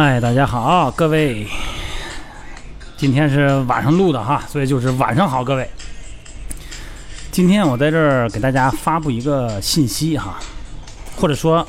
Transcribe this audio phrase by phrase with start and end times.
[0.00, 1.44] 嗨，大家好，各位，
[2.96, 5.68] 今天是晚上录的哈，所以就是晚上好，各位。
[7.32, 10.38] 今天我在这儿给大家发布一个信息哈，
[11.16, 11.66] 或者说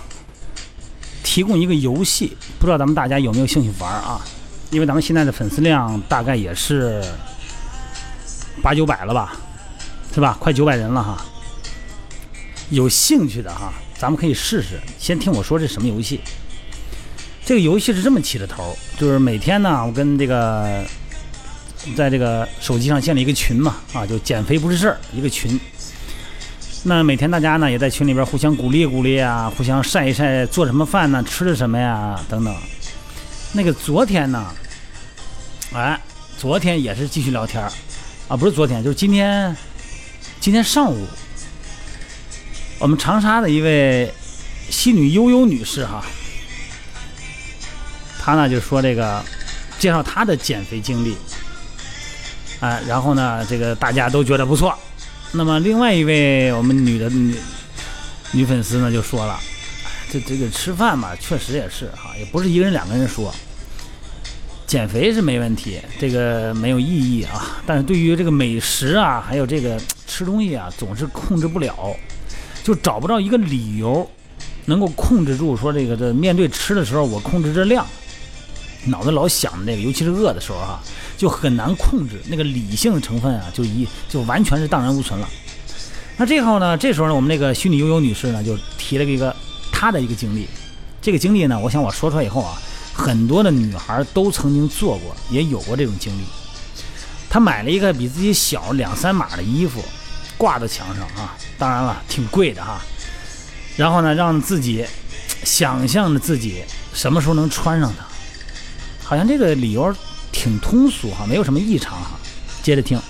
[1.24, 4.22] 提供一个游戏，不知道咱们大家有没有兴趣玩啊？
[4.70, 7.04] 因为咱们现在的粉丝量大概也是
[8.62, 9.38] 八九百了吧，
[10.14, 10.38] 是吧？
[10.40, 11.26] 快九百人了哈。
[12.70, 14.80] 有兴趣的哈，咱们可以试试。
[15.00, 16.22] 先听我说这什么游戏。
[17.50, 20.86] 这个游戏是这么起的头，就是每天呢，我跟这个
[21.96, 25.60] 在这个手机上建了一个群嘛，啊，就减肥不是事儿一个群。
[26.84, 32.56] 那每天大家呢也在群里边互相鼓励鼓励啊，互相晒一晒做什么饭呢，吃的什么呀等等。
[33.54, 34.46] 那个昨天呢，
[35.74, 36.00] 哎，
[36.38, 37.72] 昨天也是继续聊天儿
[38.28, 39.58] 啊，不是昨天，就是今天，
[40.40, 41.08] 今天上午，
[42.78, 44.14] 我们长沙的一位
[44.70, 46.06] 西女悠悠女士哈。
[48.30, 49.24] 他呢就说这个，
[49.80, 51.18] 介绍他的减肥经历，
[52.60, 54.72] 哎，然后呢，这个大家都觉得不错。
[55.32, 57.36] 那么另外一位我们女的女
[58.32, 59.40] 女粉丝呢就说了，
[60.12, 63.34] 这这个吃饭嘛，确实也是哈，也不是一个人两个人说，
[64.68, 67.58] 减肥是没问题，这个没有意义啊。
[67.66, 71.96] 但是对于这个美食啊，还有这个吃东西啊，总是控制不了，
[72.64, 74.08] 就找不到一个理由
[74.66, 77.84] 能够控制住，说这个这面对吃的时候，我控制这量。
[78.90, 80.80] 脑子老想那个，尤其是饿的时候哈，
[81.18, 85.28] 就很难控制那个理性的成分啊，就一就完全是荡然无存了。
[86.18, 89.34] 那这后呢，这时候呢，我们那个虚拟悠悠女士呢，就提了一个
[89.72, 90.48] 她的一个经历。
[91.02, 92.58] 这个经历呢，我想我说出来以后啊，
[92.94, 96.24] 很多的女孩都曾经做过，也有过这种经历。
[97.30, 99.82] 她买了一个比自己小两三码的衣服，
[100.38, 102.82] 挂在墙上啊，当然了，挺贵的哈。
[103.78, 104.86] 然后呢，让自己
[105.46, 106.64] 想象着自己
[106.94, 108.09] 什么时候能穿上它。
[109.10, 109.92] 好像这个理由
[110.32, 112.12] 挺通俗哈，没有什么异常哈。
[112.62, 113.02] 接着听，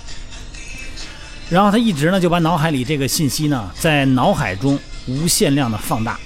[1.50, 6.18] 然后他一直呢就把脑海里这个信息呢在脑海中无限量的放大，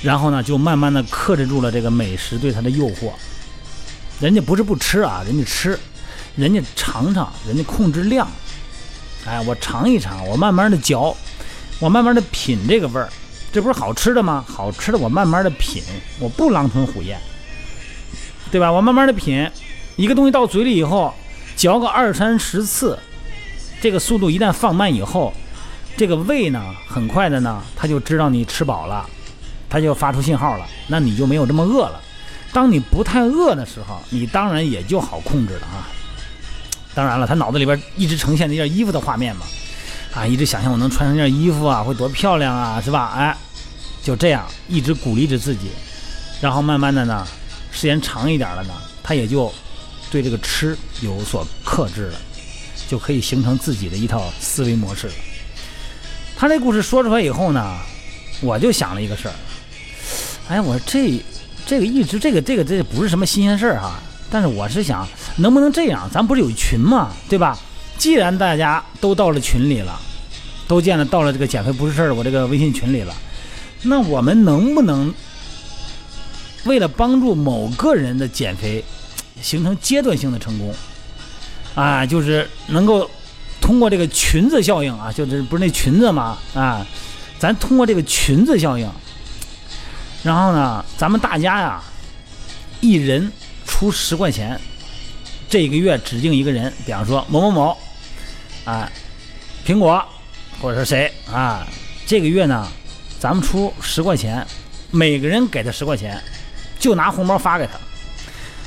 [0.00, 3.12] 然后呢就慢慢的克制住了这个美食对他的诱惑。
[4.20, 5.78] 人家不是不吃啊，人家吃，
[6.34, 8.26] 人家尝尝，人家控制量。
[9.26, 11.14] 哎，我尝一尝，我慢慢的嚼，
[11.78, 13.06] 我慢慢的品这个味儿，
[13.52, 14.42] 这不是好吃的吗？
[14.48, 15.82] 好吃的我慢慢的品，
[16.18, 17.20] 我不狼吞虎咽。
[18.52, 18.70] 对吧？
[18.70, 19.50] 我慢慢的品，
[19.96, 21.12] 一个东西到嘴里以后，
[21.56, 22.98] 嚼个二三十次，
[23.80, 25.32] 这个速度一旦放慢以后，
[25.96, 29.08] 这个胃呢，很快的呢，它就知道你吃饱了，
[29.70, 31.98] 它就发出信号了，那你就没有这么饿了。
[32.52, 35.88] 当你不太饿的时候，你当然也就好控制了啊。
[36.94, 39.46] 当然了，他脑子里边一直呈现那件衣服的画面嘛，
[40.14, 43.14] 啊，一直想象我能穿上件衣服啊，会多漂亮啊，是吧？
[43.16, 43.34] 哎，
[44.02, 45.70] 就这样一直鼓励着自己，
[46.42, 47.26] 然后慢慢的呢。
[47.82, 49.52] 时间长一点了呢，他也就
[50.08, 52.18] 对这个吃有所克制了，
[52.88, 55.12] 就可以形成自己的一套思维模式了。
[56.36, 57.76] 他这故事说出来以后呢，
[58.40, 59.34] 我就想了一个事儿，
[60.48, 61.20] 哎，我这
[61.66, 64.00] 这个一直这个这个这不是什么新鲜事儿哈，
[64.30, 65.04] 但是我是想
[65.38, 67.58] 能不能这样，咱不是有群嘛，对吧？
[67.98, 70.00] 既然大家都到了群里了，
[70.68, 73.12] 都见了到了这个减肥不是事儿我这个微信群里了，
[73.82, 75.12] 那我们能不能？
[76.64, 78.84] 为了帮助某个人的减肥
[79.40, 80.74] 形成阶段性的成功，
[81.74, 83.10] 啊，就是能够
[83.60, 86.38] 通过这个裙子效应啊，就是不是那裙子吗？
[86.54, 86.86] 啊，
[87.38, 88.88] 咱通过这个裙子效应，
[90.22, 91.82] 然后呢，咱们大家呀，
[92.80, 93.32] 一人
[93.66, 94.60] 出十块钱，
[95.48, 97.78] 这一个月指定一个人，比方说某某某，
[98.64, 98.88] 啊，
[99.66, 100.04] 苹果，
[100.60, 101.66] 或者是谁啊，
[102.06, 102.68] 这个月呢，
[103.18, 104.46] 咱们出十块钱，
[104.92, 106.22] 每个人给他十块钱。
[106.82, 107.78] 就拿红包发给他，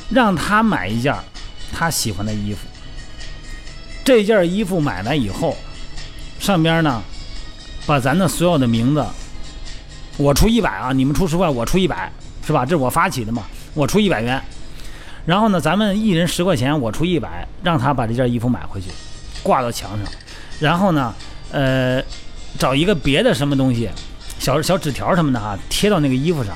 [0.09, 1.13] 让他买一件
[1.73, 2.59] 他喜欢的衣服。
[4.05, 5.57] 这件衣服买来以后，
[6.39, 7.03] 上边呢，
[7.85, 9.05] 把咱的所有的名字，
[10.15, 12.09] 我出一百啊，你们出十块，我出一百，
[12.47, 12.65] 是吧？
[12.65, 14.41] 这是我发起的嘛，我出一百元。
[15.25, 18.87] 然后呢，咱们一人十块钱，我出一百，让他把这件衣服买回去，
[19.43, 20.07] 挂到墙上。
[20.61, 21.13] 然后呢，
[21.51, 22.01] 呃，
[22.57, 23.89] 找一个别的什么东西，
[24.39, 26.55] 小小纸条什么的哈，贴到那个衣服上。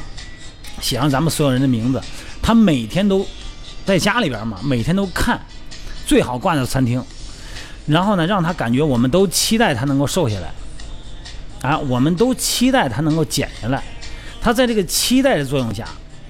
[0.82, 2.02] 写上咱们所有人的名字，
[2.42, 3.26] 他每天都
[3.86, 5.40] 在家里边嘛，每天都看，
[6.06, 7.04] 最好挂在餐厅，
[7.88, 13.84] 然后呢，让他感觉我们都期待他能够瘦下来，啊，我们都期待他能够减下来，
[14.40, 15.88] 他在这个期待的作用下，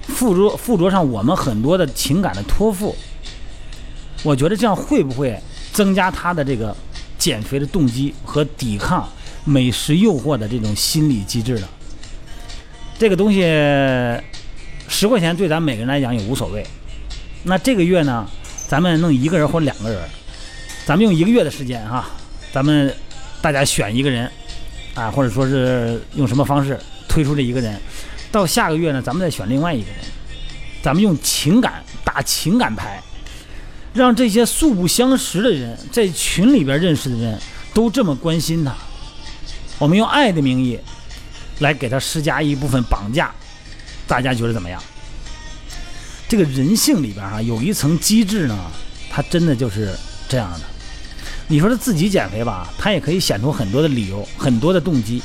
[0.08, 2.96] 附着附着上我们很多的情感的托付，
[4.22, 5.38] 我觉得这样会不会
[5.72, 6.74] 增加他的这个
[7.18, 9.06] 减肥的动机和抵抗
[9.44, 11.68] 美食诱惑的这种心理机制呢？
[12.98, 13.42] 这个东西。
[14.90, 16.66] 十块钱对咱每个人来讲也无所谓。
[17.44, 18.28] 那这个月呢，
[18.68, 19.98] 咱们弄一个人或两个人，
[20.84, 22.10] 咱们用一个月的时间哈，
[22.52, 22.94] 咱们
[23.40, 24.30] 大家选一个人
[24.94, 26.78] 啊，或者说是用什么方式
[27.08, 27.80] 推出这一个人，
[28.30, 29.96] 到下个月呢，咱们再选另外一个人，
[30.82, 33.00] 咱们用情感打情感牌，
[33.94, 37.38] 让这些素不相识的人在群里边认识的人
[37.72, 38.74] 都这么关心他，
[39.78, 40.78] 我们用爱的名义
[41.60, 43.32] 来给他施加一部分绑架，
[44.10, 44.82] 大家觉得怎么样？
[46.28, 48.58] 这个人性里边啊，有一层机制呢，
[49.08, 49.94] 它真的就是
[50.28, 50.60] 这样的。
[51.46, 55.22] 你说他自己减肥吧，他也可以显出很多的理由、很多的动机，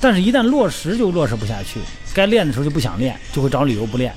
[0.00, 1.80] 但是，一旦落实就落实不下去。
[2.14, 4.14] 该练的时候就不想练，就会找理由不练。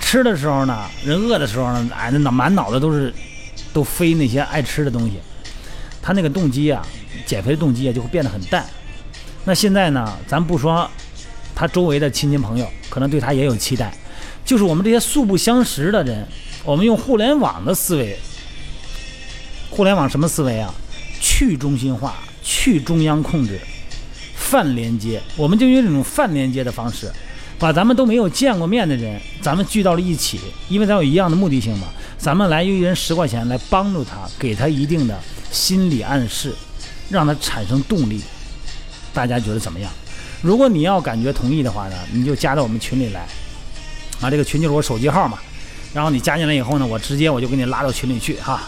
[0.00, 3.12] 吃的时候呢，人饿的时候呢，哎，那脑满脑子都是
[3.74, 5.18] 都飞那些爱吃的东西。
[6.00, 6.86] 他那个动机啊，
[7.26, 8.64] 减肥的动机啊，就会变得很淡。
[9.44, 10.90] 那现在呢，咱不说
[11.62, 13.94] 他周围的亲戚朋友，可能对他也有期待。
[14.44, 16.26] 就是我们这些素不相识的人，
[16.64, 18.18] 我们用互联网的思维，
[19.70, 20.74] 互联网什么思维啊？
[21.20, 23.60] 去中心化、去中央控制、
[24.34, 27.08] 泛连接，我们就用这种泛连接的方式，
[27.60, 31.86] 把咱们都没有见过面的人，咱们聚到了一起，因为咱有一样的目的性嘛，
[32.18, 35.16] 咱们来一人十块钱来帮助他，给他一定的
[35.52, 36.52] 心理暗示，
[37.08, 38.20] 让他产生动力。
[39.14, 39.88] 大家觉得怎么样？
[40.42, 43.26] 如果你要感觉同意的话呢，你就加到我们群里来。
[44.20, 45.38] 啊，这个群就是我手机号嘛，
[45.92, 48.62] 然后你加进来以后呢，我直接我就给你拉到群里去哈。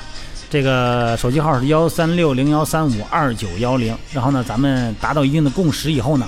[0.50, 6.26] 这个手机号是幺三六零幺三五二九幺零，然后呢，咱们达到一定的共识以后呢，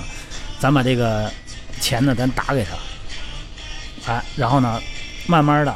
[0.59, 1.31] 咱把这个
[1.79, 4.81] 钱呢，咱打给他，哎，然后呢，
[5.27, 5.75] 慢慢的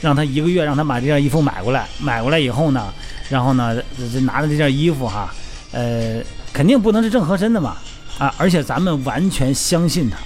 [0.00, 2.92] 让他一个月让他把这件衣服买过来，买过来以后呢，
[3.28, 3.76] 然后呢，
[4.12, 5.34] 这拿着这件衣服哈，
[5.72, 6.20] 呃，
[6.52, 7.76] 肯定不能是正合身的嘛，
[8.18, 10.16] 啊，而且咱们完全相信他，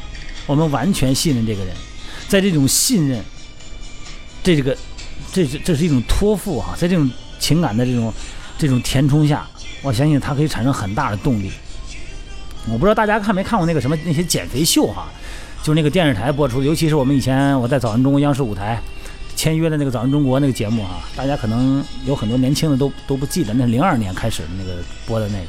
[0.46, 1.74] 我们完全信任这个人。
[2.28, 3.24] 在这种信任，
[4.42, 4.76] 这这个，
[5.32, 8.12] 这是这是一种托付哈，在这种情感的这种
[8.58, 9.46] 这种填充下，
[9.82, 11.50] 我相信它可以产生很大的动力。
[12.70, 15.08] 我不知道大家看没看过那个什么那些减肥秀哈，
[15.62, 18.78] 就那个电视台播出，尤其是我们以前我在早安中国央视舞台
[19.34, 25.46] 签约的那个早安中国那个节目哈，大家可能有很多年轻的都都不记得，那零二年开始的那个播的那个，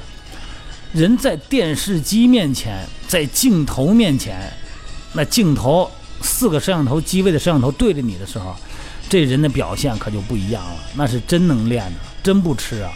[0.94, 4.52] 人在电视机面前，在镜头面前，
[5.14, 5.90] 那镜头。
[6.22, 8.54] 四个摄像头机位的摄像头对着你的时候，
[9.08, 12.92] 这人的表现可就不一样了，那是真能练的，真不吃啊。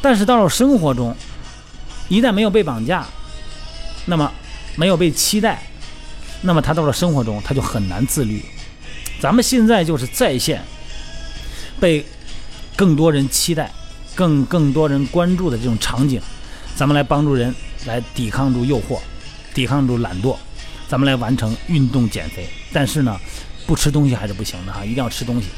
[0.00, 1.12] 但是到了生活中，
[2.08, 3.04] 一旦没有被绑架，
[4.06, 4.32] 那么
[4.76, 5.64] 没有被期待，
[6.42, 8.40] 那么他到了生活中他就很难自律。
[9.18, 10.62] 咱们现在就是在线
[11.80, 12.06] 被
[12.76, 13.68] 更多人期待、
[14.14, 16.22] 更更多人关注的这种场景，
[16.80, 17.54] 咱们来帮助人
[17.84, 18.98] 来抵抗住诱惑，
[19.52, 20.34] 抵抗住懒惰。
[20.88, 23.20] 咱们来完成运动减肥，但是呢，
[23.66, 25.48] 不吃东西还是不行的哈，一定要吃东西。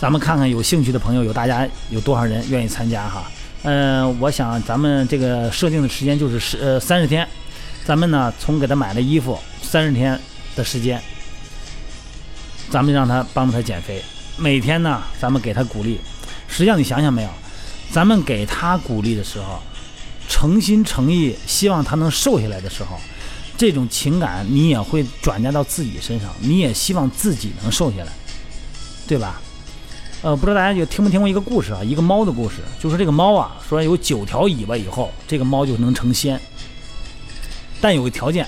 [0.00, 3.30] 咱们看看有兴趣的朋友有大家有多少人愿意参加哈？
[3.62, 7.24] 嗯，我想咱们这个设定的时间就是十呃三十天，
[7.84, 10.18] 咱们呢从给他买的衣服三十天
[10.56, 11.00] 的时间，
[12.70, 14.02] 咱们让他帮助他减肥，
[14.36, 16.00] 每天呢咱们给他鼓励。
[16.48, 17.28] 实际上你想想没有，
[17.92, 19.62] 咱们给他鼓励的时候，
[20.28, 22.98] 诚心诚意希望他能瘦下来的时候。
[23.56, 28.12] 这种情感你也会转嫁到自己身上，你也希望自己能瘦下来，
[29.06, 29.40] 对吧？
[30.22, 31.80] 呃，不知道大家有听没听过一个故事啊？
[31.84, 36.38] 一个猫的故事，就说这个猫啊，说有九条尾巴以后，这个猫就能成仙。
[37.80, 38.44] 但有个条件，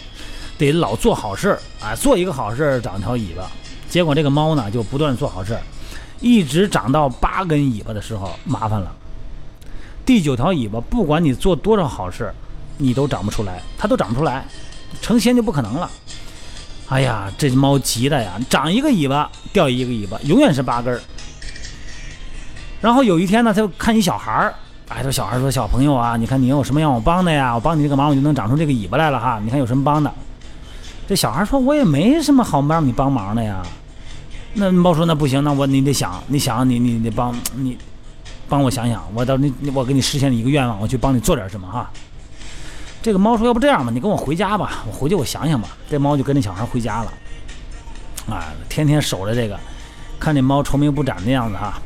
[0.58, 3.48] 得老做好事儿啊，做一个好事儿长条尾巴。
[3.88, 5.62] 结果这个猫呢，就不断做好事儿，
[6.20, 8.92] 一直长到八根尾巴的时候，麻烦了。
[10.06, 12.32] 第九条尾巴，不管你做多少好事，
[12.78, 14.46] 你都长不出来，它都长不出来。
[15.02, 15.90] 成仙就不可能了。
[16.88, 21.00] 哎呀，这猫急的呀，长一个尾巴掉一个尾巴，永远是八根儿。
[22.80, 24.54] 然后有一天呢，他就看一小孩儿，
[24.88, 27.52] 哎，这小孩说：“小朋友啊，你看你有什么让我帮的呀？
[27.52, 29.40] 我帮你这个忙，我就能长出这个尾巴来了哈。
[29.42, 30.12] 你看有什么帮的？”
[31.08, 33.60] 这小孩说：“我也没什么好让你帮忙的呀。”
[34.54, 37.76] 那猫说：“那不行，那我你得想，你想你你得帮你
[38.48, 41.90] 帮我想想，我到你我给你实现你一个愿望，我去帮你做点什么哈。”
[43.02, 47.12] 这个猫说：“要不这样吧，你跟我回家吧，我回去我想想吧。”这猫就跟那小孩回家了，
[48.28, 49.58] 啊，天天守着这个，
[50.18, 51.80] 看这猫愁眉不展的样子哈，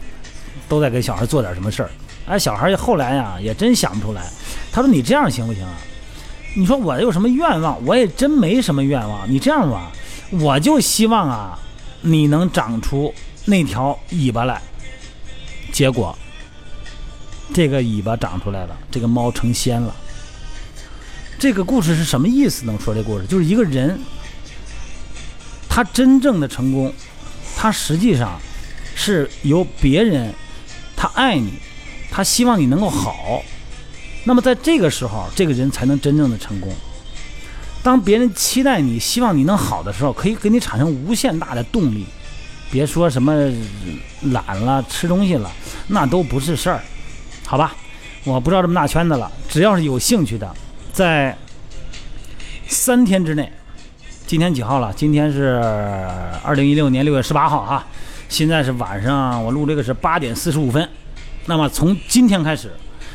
[0.68, 1.90] 都在给小孩做点什么事儿。
[2.26, 4.22] 哎，小孩后来呀也真想不出来，
[4.72, 5.74] 他说：“你这样行不行啊？
[6.56, 7.84] 你说我有什么愿望？
[7.84, 9.30] 我也真没什么愿望。
[9.30, 9.90] 你这样吧，
[10.30, 11.58] 我就希望啊，
[12.00, 13.12] 你能长出
[13.44, 14.60] 那条尾巴来。”
[15.70, 16.16] 结果，
[17.52, 19.94] 这个尾巴长出来了，这个猫成仙了。
[21.38, 22.64] 这个故事是什么意思？
[22.66, 23.98] 能说这故事就是一个人，
[25.68, 26.92] 他真正的成功，
[27.56, 28.38] 他实际上
[28.94, 30.32] 是由别人，
[30.94, 31.54] 他爱你，
[32.10, 33.42] 他希望你能够好。
[34.24, 36.70] 那么在这个时候，这个人才能真正的成功。
[37.82, 42.04] 当别人期待你、希望你能好的时候，可以给你产生无限大的动力。
[42.70, 43.34] 别说什么
[44.20, 45.50] 懒了、吃东西了，
[45.88, 46.84] 那都不是事儿，
[47.50, 47.74] 好吧？
[48.22, 50.48] 我不知道这么大圈子了，只要是有兴趣的，
[50.92, 51.36] 在
[52.68, 53.50] 三天之内，
[54.24, 54.92] 今天几号了？
[54.94, 55.60] 今天是
[56.44, 57.84] 二零一六年六月十八号哈，
[58.28, 60.88] 现在是晚上，我录这个是八点四十五分。
[61.46, 62.70] 那么从今天开始，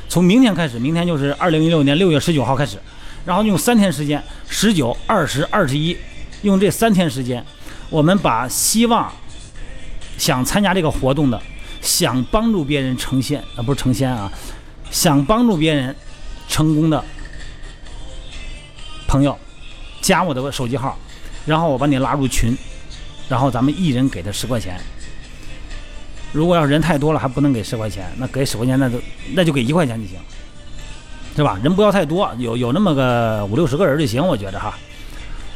[0.09, 2.77] 从明天开始，明天就是二零一六年六月十九号开始，
[3.23, 5.95] 然后用三天时间，十九、二十、二十一，
[6.41, 7.41] 用这三天时间，
[7.89, 9.09] 我们把希望
[10.17, 11.41] 想参加这个活动的，
[11.85, 14.29] 想帮助别人成仙啊，不是成仙啊。
[14.89, 15.95] 想帮助别人
[16.47, 17.03] 成功的
[19.07, 19.37] 朋友，
[20.01, 20.97] 加我的手机号，
[21.45, 22.57] 然后我把你拉入群，
[23.29, 24.79] 然后咱们一人给他十块钱。
[26.31, 28.99] 如果要人太多了还不能给十块钱，那给十块钱那就
[29.33, 30.17] 那就给一块钱就行，
[31.35, 31.57] 是吧？
[31.63, 34.77] 人不要太多，有有那么个五六十个人就行，我觉得哈。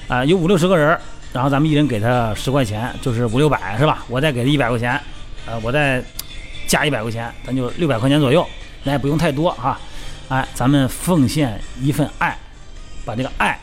[0.07, 0.97] 啊，有五六十个人，
[1.33, 4.03] 然后咱们一人给他十块钱，就是五六百，是吧？
[4.07, 4.99] 我再给他一百块钱，
[5.45, 6.03] 呃，我再
[6.69, 8.47] 加一百块钱，咱就六百块钱左右。
[8.83, 9.77] 那也不用太多哈，
[10.29, 12.37] 哎，咱们奉献一份爱，
[13.03, 13.59] 把这个爱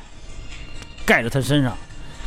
[1.07, 1.75] 盖在他身上，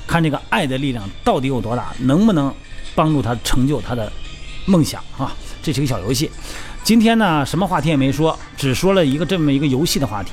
[0.08, 2.52] 看这个爱的力量到底有多大，能不能
[2.96, 4.10] 帮助他成就他的
[4.66, 5.36] 梦想啊？
[5.62, 6.32] 这是个小游戏。
[6.82, 10.32] 今天呢，什么话题也没说，只说了一个这么一个游戏的话题。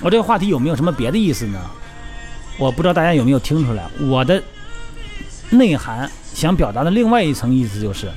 [0.00, 1.60] 我这个话题有没有什么别的意思呢？
[2.56, 4.42] 我不知道大家有没有听出来，我的
[5.50, 8.10] 内涵想表达的另外一层意思就是，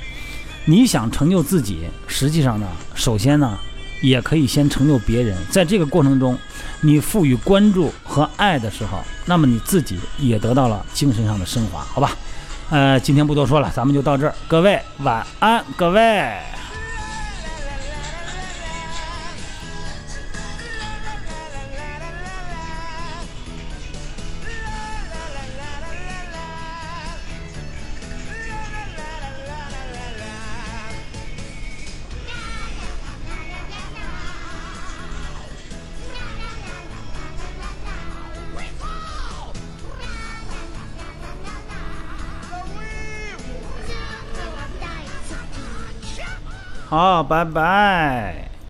[0.66, 3.58] 你想成就自己，实际上呢，首先呢。
[4.02, 6.36] 也可以先成就别人，在这个过程中，
[6.80, 12.18] 你赋予关注和爱的时候，那么你自己也得到了精神上的升华，好吧？
[12.72, 16.51] 呃，今天不多说了，咱们就到这儿，各位晚安，各位。
[46.92, 48.51] 好，拜拜。